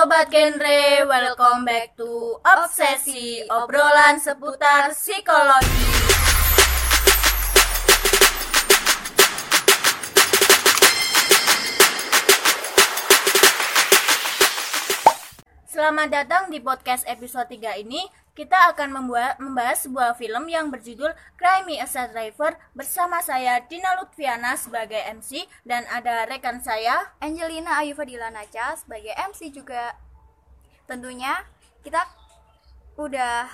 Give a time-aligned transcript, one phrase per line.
[0.00, 5.92] Sobat Genre, welcome back to Obsesi, obrolan seputar psikologi.
[15.68, 18.00] Selamat datang di podcast episode 3 ini.
[18.40, 24.00] Kita akan membuat, membahas sebuah film yang berjudul Cry Me a Driver bersama saya Dina
[24.00, 29.92] Lutfiana sebagai MC dan ada rekan saya Angelina Ayu Fadila Naca sebagai MC juga.
[30.88, 31.36] Tentunya
[31.84, 32.00] kita
[32.96, 33.44] udah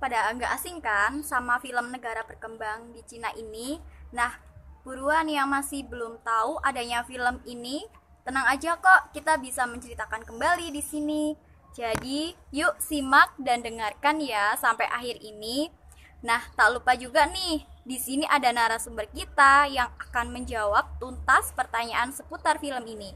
[0.00, 3.76] pada nggak asing kan sama film negara berkembang di Cina ini.
[4.16, 4.40] Nah,
[4.88, 7.84] buruan yang masih belum tahu adanya film ini,
[8.24, 11.43] tenang aja kok, kita bisa menceritakan kembali di sini.
[11.74, 15.74] Jadi, yuk simak dan dengarkan ya sampai akhir ini.
[16.22, 22.14] Nah, tak lupa juga nih, di sini ada narasumber kita yang akan menjawab tuntas pertanyaan
[22.14, 23.10] seputar film ini.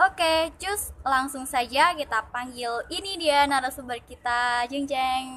[0.00, 5.28] Oke, cus, langsung saja kita panggil ini dia narasumber kita, jeng jeng.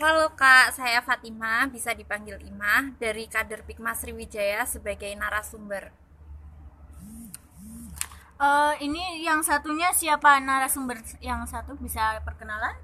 [0.00, 6.01] Halo Kak, saya Fatima, bisa dipanggil Ima dari kader Pikma Sriwijaya sebagai narasumber.
[8.42, 12.74] Eh, ini yang satunya siapa narasumber yang satu bisa perkenalan?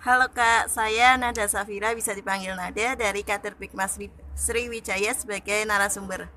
[0.00, 4.00] Halo Kak, saya Nada Safira bisa dipanggil Nada dari Kader Pikmas
[4.32, 6.32] Sriwijaya sebagai narasumber.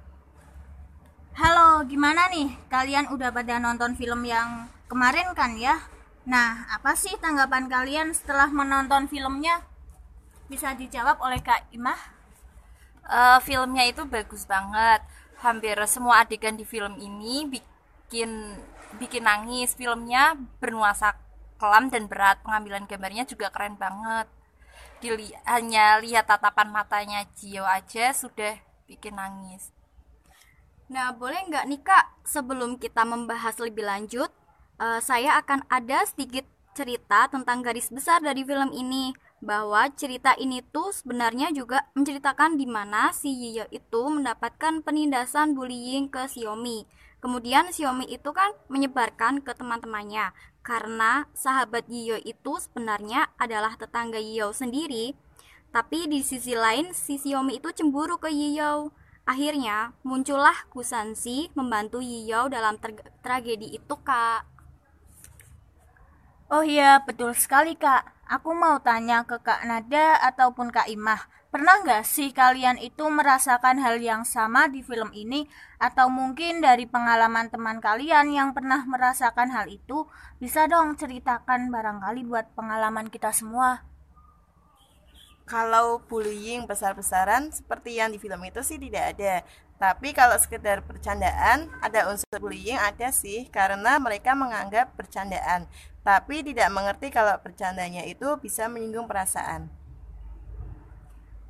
[1.39, 2.51] Halo, gimana nih?
[2.67, 5.79] Kalian udah pada nonton film yang kemarin kan ya?
[6.27, 9.63] Nah, apa sih tanggapan kalian setelah menonton filmnya?
[10.51, 11.99] Bisa dijawab oleh Kak Imah?
[13.07, 14.99] Eh, filmnya itu bagus banget.
[15.39, 17.76] Hampir semua adegan di film ini bikin
[18.07, 19.75] bikin nangis.
[19.75, 21.15] Filmnya bernuansa
[21.59, 22.41] kelam dan berat.
[22.41, 24.27] Pengambilan gambarnya juga keren banget.
[24.97, 28.57] Dili hanya lihat tatapan matanya Jio aja sudah
[28.89, 29.69] bikin nangis.
[30.87, 34.31] Nah, boleh nggak nih kak, sebelum kita membahas lebih lanjut,
[34.79, 39.11] eh, saya akan ada sedikit cerita tentang garis besar dari film ini.
[39.37, 46.09] Bahwa cerita ini tuh sebenarnya juga menceritakan di mana si Yiyo itu mendapatkan penindasan bullying
[46.09, 46.89] ke Xiaomi.
[47.21, 50.33] Kemudian Xiaomi itu kan menyebarkan ke teman-temannya
[50.65, 55.13] karena sahabat Yiyo itu sebenarnya adalah tetangga Yiyo sendiri.
[55.69, 58.89] Tapi di sisi lain si Xiaomi itu cemburu ke Yiyo.
[59.27, 62.81] Akhirnya muncullah Kusansi membantu Yiyo dalam
[63.21, 64.49] tragedi itu kak.
[66.47, 68.16] Oh iya, betul sekali Kak.
[68.27, 71.31] Aku mau tanya ke Kak Nada ataupun Kak Imah.
[71.47, 75.47] Pernah nggak sih kalian itu merasakan hal yang sama di film ini?
[75.79, 80.11] Atau mungkin dari pengalaman teman kalian yang pernah merasakan hal itu?
[80.43, 83.87] Bisa dong ceritakan barangkali buat pengalaman kita semua.
[85.47, 89.47] Kalau bullying besar-besaran seperti yang di film itu sih tidak ada.
[89.79, 95.69] Tapi kalau sekedar bercandaan, ada unsur bullying ada sih karena mereka menganggap bercandaan,
[96.03, 99.71] tapi tidak mengerti kalau bercandanya itu bisa menyinggung perasaan.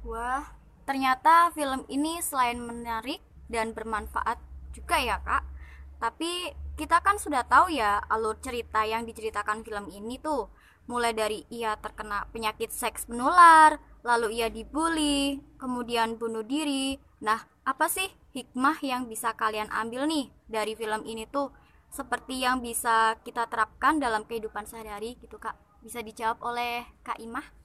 [0.05, 0.45] Wah,
[0.85, 4.37] ternyata film ini selain menarik dan bermanfaat
[4.77, 5.56] juga ya kak.
[5.97, 10.49] Tapi kita kan sudah tahu ya alur cerita yang diceritakan film ini tuh.
[10.87, 13.75] Mulai dari ia terkena penyakit seks menular,
[14.07, 16.95] lalu ia dibully, kemudian bunuh diri.
[17.19, 21.51] Nah, apa sih hikmah yang bisa kalian ambil nih dari film ini tuh?
[21.91, 25.59] Seperti yang bisa kita terapkan dalam kehidupan sehari-hari gitu kak.
[25.83, 27.57] Bisa dijawab oleh Kak Imah?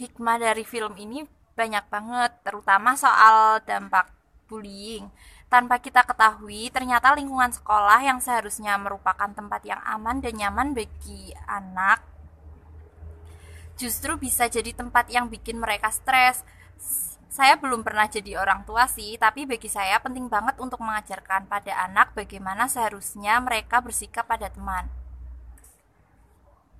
[0.00, 4.08] hikmah dari film ini banyak banget, terutama soal dampak
[4.46, 5.10] bullying.
[5.50, 11.34] Tanpa kita ketahui, ternyata lingkungan sekolah yang seharusnya merupakan tempat yang aman dan nyaman bagi
[11.50, 12.06] anak
[13.80, 16.44] justru bisa jadi tempat yang bikin mereka stres.
[17.32, 21.72] Saya belum pernah jadi orang tua sih, tapi bagi saya penting banget untuk mengajarkan pada
[21.88, 24.99] anak bagaimana seharusnya mereka bersikap pada teman.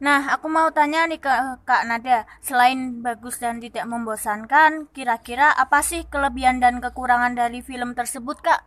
[0.01, 1.29] Nah, aku mau tanya nih ke
[1.69, 7.93] Kak Nada, selain bagus dan tidak membosankan, kira-kira apa sih kelebihan dan kekurangan dari film
[7.93, 8.65] tersebut, Kak?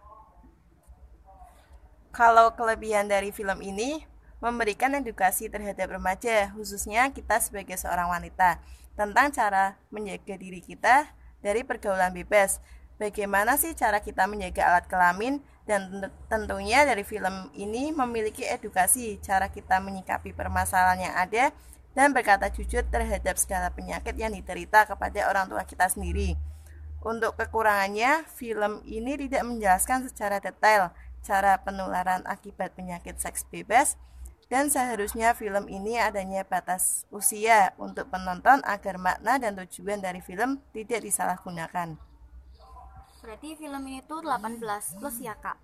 [2.14, 4.06] Kalau kelebihan dari film ini
[4.46, 8.62] memberikan edukasi terhadap remaja, khususnya kita sebagai seorang wanita,
[8.94, 11.10] tentang cara menjaga diri kita
[11.42, 12.62] dari pergaulan bebas.
[13.02, 19.18] Bagaimana sih cara kita menjaga alat kelamin dan tent- tentunya dari film ini memiliki edukasi
[19.18, 21.46] cara kita menyikapi permasalahan yang ada
[21.98, 26.38] dan berkata jujur terhadap segala penyakit yang diderita kepada orang tua kita sendiri.
[27.04, 33.96] Untuk kekurangannya, film ini tidak menjelaskan secara detail cara penularan akibat penyakit seks bebas
[34.52, 40.60] dan seharusnya film ini adanya batas usia untuk penonton agar makna dan tujuan dari film
[40.76, 42.13] tidak disalahgunakan.
[43.24, 45.56] Berarti film ini tuh 18 plus ya kak?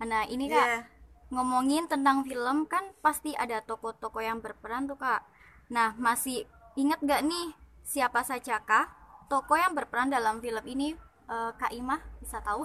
[0.00, 0.80] Nah ini kak, Iya.
[1.28, 5.20] ngomongin tentang film kan pasti ada tokoh-tokoh yang berperan tuh kak.
[5.68, 6.48] Nah masih
[6.80, 7.52] ingat gak nih
[7.84, 8.88] siapa saja kak
[9.28, 10.96] tokoh yang berperan dalam film ini?
[11.28, 12.64] Uh, kak Imah bisa tahu?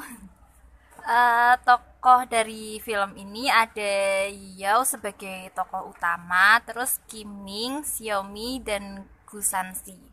[1.04, 9.04] Uh, tokoh dari film ini ada Yao sebagai tokoh utama, terus Kim Ning, Xiaomi, dan
[9.28, 10.12] Gusansi.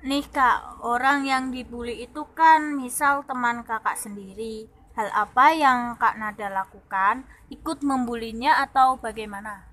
[0.00, 4.68] Nih kak, orang yang dibully itu kan misal teman kakak sendiri
[5.00, 7.22] Hal apa yang Kak Nada lakukan?
[7.46, 9.64] Ikut membulinya atau bagaimana?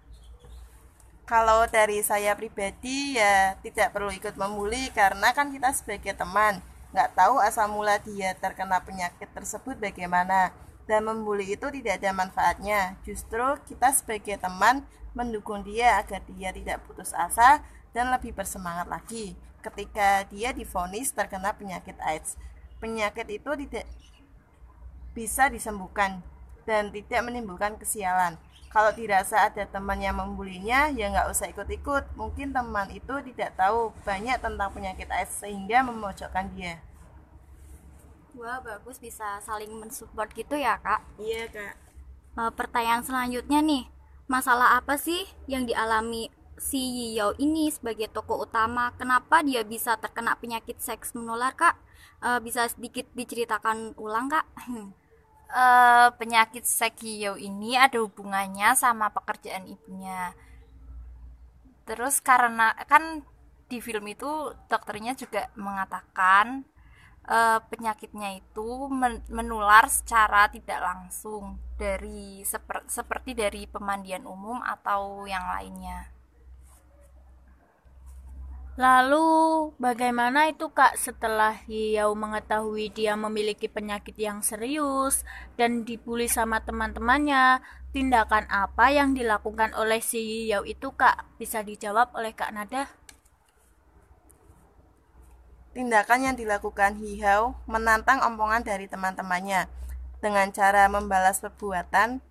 [1.28, 6.64] Kalau dari saya pribadi ya tidak perlu ikut membuli karena kan kita sebagai teman
[6.96, 10.56] nggak tahu asal mula dia terkena penyakit tersebut bagaimana
[10.88, 16.80] dan membuli itu tidak ada manfaatnya justru kita sebagai teman mendukung dia agar dia tidak
[16.88, 17.60] putus asa
[17.92, 22.40] dan lebih bersemangat lagi ketika dia difonis terkena penyakit AIDS
[22.78, 23.86] penyakit itu tidak
[25.18, 26.22] bisa disembuhkan
[26.70, 28.38] dan tidak menimbulkan kesialan.
[28.68, 32.14] Kalau dirasa ada teman yang membulinya, ya nggak usah ikut-ikut.
[32.14, 36.78] Mungkin teman itu tidak tahu banyak tentang penyakit AIDS sehingga memojokkan dia.
[38.38, 41.02] Wah, bagus bisa saling mensupport gitu ya, Kak?
[41.18, 41.74] Iya, Kak.
[42.38, 43.90] E, pertanyaan selanjutnya nih,
[44.30, 48.92] masalah apa sih yang dialami si Yiyao ini sebagai tokoh utama?
[48.98, 51.78] Kenapa dia bisa terkena penyakit seks menular, Kak?
[52.22, 54.46] E, bisa sedikit diceritakan ulang, Kak?
[55.54, 60.34] uh, penyakit Sekio ini ada hubungannya sama pekerjaan ibunya.
[61.88, 63.24] Terus karena kan
[63.68, 66.64] di film itu dokternya juga mengatakan
[67.28, 68.88] uh, penyakitnya itu
[69.28, 76.17] menular secara tidak langsung dari seper, seperti dari pemandian umum atau yang lainnya.
[78.78, 85.26] Lalu bagaimana itu Kak setelah Yao mengetahui dia memiliki penyakit yang serius
[85.58, 87.58] dan dibully sama teman-temannya?
[87.90, 91.26] Tindakan apa yang dilakukan oleh si Yao itu Kak?
[91.42, 92.86] Bisa dijawab oleh Kak Nada?
[95.74, 99.66] Tindakan yang dilakukan Hihau menantang omongan dari teman-temannya
[100.22, 102.22] dengan cara membalas perbuatan.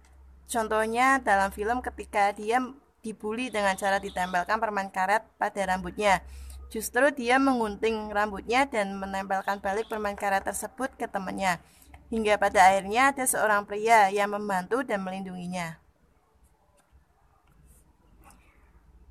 [0.47, 2.63] Contohnya dalam film ketika dia
[3.07, 6.27] dibully dengan cara ditempelkan permen karet pada rambutnya.
[6.67, 11.63] Justru dia mengunting rambutnya dan menempelkan balik permen karet tersebut ke temannya.
[12.11, 15.79] Hingga pada akhirnya ada seorang pria yang membantu dan melindunginya.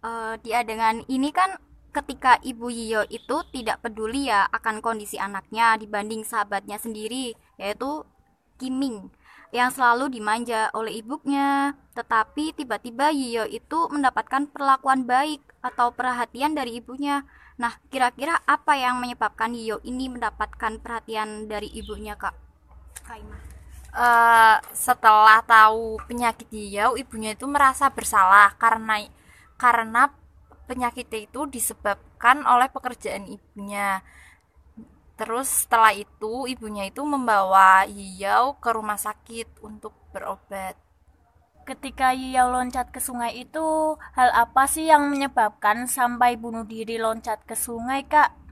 [0.03, 1.57] Uh, di adegan ini kan
[1.95, 8.03] ketika ibu Yiyo itu tidak peduli ya akan kondisi anaknya dibanding sahabatnya sendiri yaitu
[8.55, 9.11] Kiming
[9.55, 11.71] yang selalu dimanja oleh ibunya.
[11.95, 17.23] Tetapi tiba-tiba Yiyo itu mendapatkan perlakuan baik atau perhatian dari ibunya.
[17.55, 22.35] Nah, kira-kira apa yang menyebabkan Yiyo ini mendapatkan perhatian dari ibunya, Kak?
[23.95, 29.07] Uh, setelah tahu penyakit Yiyo, ibunya itu merasa bersalah karena
[29.55, 30.11] karena
[30.67, 34.03] penyakit itu disebabkan oleh pekerjaan ibunya
[35.15, 40.75] Terus setelah itu ibunya itu membawa Yiyao ke rumah sakit untuk berobat.
[41.65, 47.41] Ketika Yiyao loncat ke sungai itu, hal apa sih yang menyebabkan sampai bunuh diri loncat
[47.47, 48.44] ke sungai, Kak?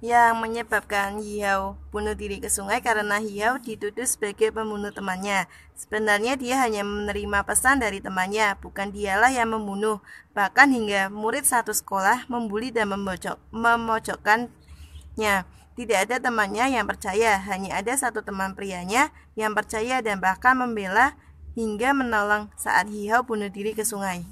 [0.00, 5.44] Yang menyebabkan Yiyao bunuh diri ke sungai karena Yiyao dituduh sebagai pembunuh temannya.
[5.76, 10.00] Sebenarnya dia hanya menerima pesan dari temannya, bukan dialah yang membunuh.
[10.32, 15.44] Bahkan hingga murid satu sekolah membuli dan memojok, memojokkannya.
[15.76, 21.12] Tidak ada temannya yang percaya, hanya ada satu teman prianya yang percaya dan bahkan membela
[21.52, 24.24] hingga menolong saat Hiao bunuh diri ke sungai.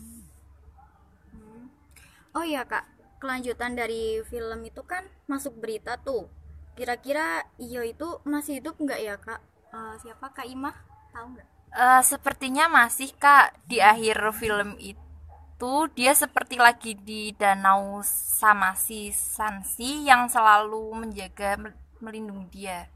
[2.37, 2.85] Oh iya kak,
[3.19, 6.31] kelanjutan dari film itu kan masuk berita tuh.
[6.79, 9.43] Kira-kira Iyo itu masih hidup nggak ya kak?
[9.75, 10.75] Uh, siapa kak Imah?
[11.11, 11.49] Tahu nggak?
[11.69, 19.11] Uh, sepertinya masih kak di akhir film itu dia seperti lagi di danau sama si
[19.11, 21.59] Sansi yang selalu menjaga
[21.99, 22.87] melindungi dia.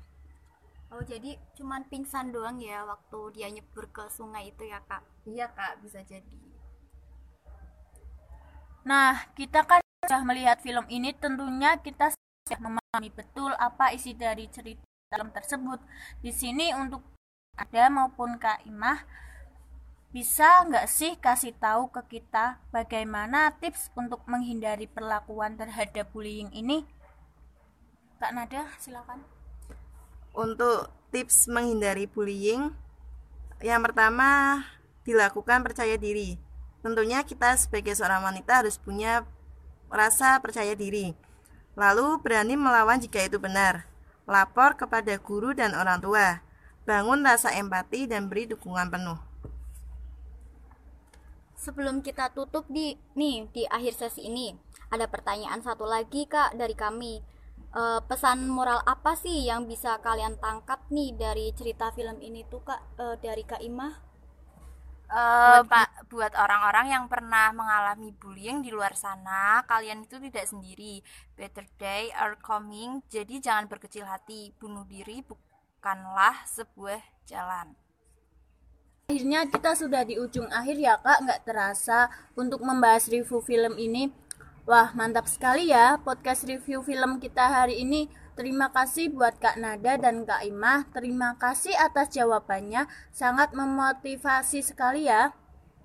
[0.92, 5.02] Oh jadi cuman pingsan doang ya waktu dia nyebur ke sungai itu ya kak?
[5.26, 6.38] Iya kak bisa jadi.
[8.86, 14.50] Nah kita kan sudah melihat film ini tentunya kita sudah memahami betul apa isi dari
[14.50, 14.82] cerita
[15.14, 15.78] dalam tersebut.
[16.18, 17.06] Di sini untuk
[17.54, 19.06] ada maupun Kak Imah
[20.10, 26.82] bisa nggak sih kasih tahu ke kita bagaimana tips untuk menghindari perlakuan terhadap bullying ini?
[28.18, 29.22] Kak Nada, silakan.
[30.34, 32.74] Untuk tips menghindari bullying,
[33.62, 34.66] yang pertama
[35.06, 36.42] dilakukan percaya diri.
[36.82, 39.22] Tentunya kita sebagai seorang wanita harus punya
[39.92, 41.12] rasa percaya diri.
[41.76, 43.84] Lalu berani melawan jika itu benar.
[44.24, 46.40] Lapor kepada guru dan orang tua
[46.82, 49.14] Bangun rasa empati dan beri dukungan penuh.
[51.54, 54.50] Sebelum kita tutup di nih di akhir sesi ini,
[54.90, 57.22] ada pertanyaan satu lagi Kak dari kami.
[57.72, 62.66] Eh, pesan moral apa sih yang bisa kalian tangkap nih dari cerita film ini tuh
[62.66, 64.11] Kak eh, dari Kak Imah?
[65.12, 71.04] Eh, Pak, buat orang-orang yang pernah mengalami bullying di luar sana, kalian itu tidak sendiri.
[71.36, 74.56] Better day are coming, jadi jangan berkecil hati.
[74.56, 77.76] Bunuh diri bukanlah sebuah jalan.
[79.12, 84.08] Akhirnya kita sudah di ujung akhir ya kak, nggak terasa untuk membahas review film ini.
[84.64, 88.08] Wah mantap sekali ya podcast review film kita hari ini.
[88.32, 90.88] Terima kasih buat Kak Nada dan Kak Imah.
[90.88, 95.36] Terima kasih atas jawabannya, sangat memotivasi sekali ya.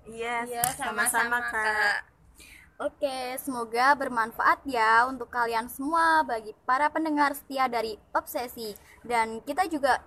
[0.08, 2.08] Iya, Iya, sama-sama Kak.
[2.78, 8.72] Oke, semoga bermanfaat ya untuk kalian semua bagi para pendengar setia dari Obsesi
[9.04, 10.00] dan kita juga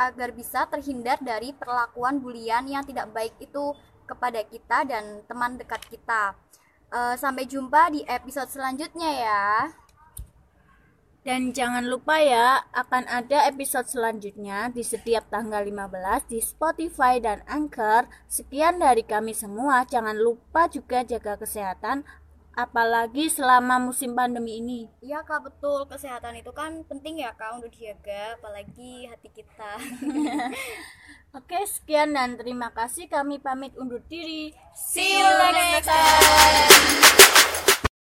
[0.00, 3.76] agar bisa terhindar dari perlakuan bulian yang tidak baik itu
[4.08, 6.34] kepada kita dan teman dekat kita.
[6.90, 9.46] Eh, sampai jumpa di episode selanjutnya ya.
[11.26, 17.42] Dan jangan lupa ya, akan ada episode selanjutnya di setiap tanggal 15 di Spotify dan
[17.50, 18.06] Anchor.
[18.30, 19.82] Sekian dari kami semua.
[19.90, 22.06] Jangan lupa juga jaga kesehatan
[22.54, 24.86] apalagi selama musim pandemi ini.
[25.02, 29.82] Iya kak betul kesehatan itu kan penting ya kak untuk dijaga apalagi hati kita.
[31.42, 34.54] Oke, sekian dan terima kasih kami pamit undur diri.
[34.78, 37.65] See you next time.